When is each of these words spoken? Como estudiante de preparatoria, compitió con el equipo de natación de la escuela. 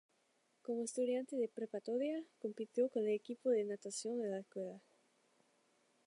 Como 0.63 0.81
estudiante 0.83 1.35
de 1.35 1.47
preparatoria, 1.47 2.23
compitió 2.39 2.89
con 2.89 3.03
el 3.03 3.13
equipo 3.13 3.51
de 3.51 3.65
natación 3.65 4.17
de 4.17 4.29
la 4.29 4.39
escuela. 4.39 4.81